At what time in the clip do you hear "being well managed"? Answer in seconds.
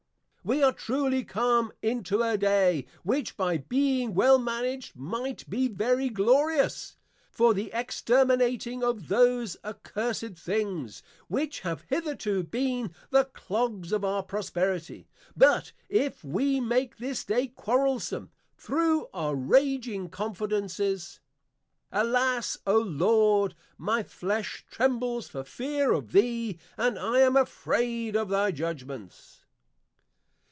3.59-4.95